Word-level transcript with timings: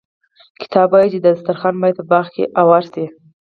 کتاب 0.61 0.87
وايي 0.91 1.09
چې 1.13 1.19
دسترخوان 1.25 1.75
باید 1.81 1.97
په 1.99 2.05
باغ 2.11 2.25
کې 2.33 2.43
اوار 2.61 2.83
شي. 2.93 3.05